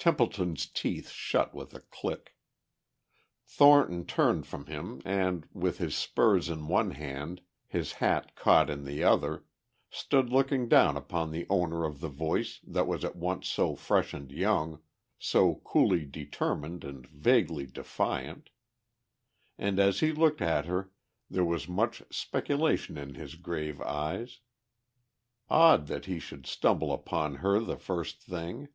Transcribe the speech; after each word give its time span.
Templeton's 0.00 0.66
teeth 0.66 1.10
shut 1.10 1.52
with 1.54 1.74
a 1.74 1.80
click. 1.80 2.36
Thornton 3.44 4.06
turned 4.06 4.46
from 4.46 4.66
him 4.66 5.02
and, 5.04 5.46
with 5.52 5.78
his 5.78 5.94
spurs 5.96 6.48
in 6.48 6.68
one 6.68 6.92
hand, 6.92 7.42
his 7.66 7.94
hat 7.94 8.36
caught 8.36 8.70
in 8.70 8.84
the 8.84 9.02
other, 9.02 9.44
stood 9.90 10.30
looking 10.30 10.68
down 10.68 10.96
upon 10.96 11.30
the 11.30 11.46
owner 11.50 11.84
of 11.84 11.98
the 11.98 12.08
voice 12.08 12.60
that 12.62 12.86
was 12.86 13.04
at 13.04 13.16
once 13.16 13.48
so 13.48 13.74
fresh 13.74 14.14
and 14.14 14.30
young, 14.30 14.80
so 15.18 15.56
coolly 15.56 16.06
determined 16.06 16.84
and 16.84 17.06
vaguely 17.08 17.66
defiant. 17.66 18.50
And 19.58 19.80
as 19.80 19.98
he 19.98 20.12
looked 20.12 20.40
at 20.40 20.64
her 20.66 20.90
there 21.28 21.44
was 21.44 21.68
much 21.68 22.02
speculation 22.10 22.96
in 22.96 23.16
his 23.16 23.34
grave 23.34 23.80
eyes. 23.82 24.38
Odd 25.50 25.88
that 25.88 26.04
he 26.06 26.20
should 26.20 26.46
stumble 26.46 26.92
upon 26.92 27.34
her 27.42 27.58
the 27.58 27.76
first 27.76 28.22
thing. 28.22 28.68